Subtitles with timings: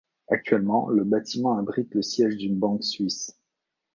[0.29, 3.39] Actuellement, le bâtiment abrite le siège d'une banque suisse.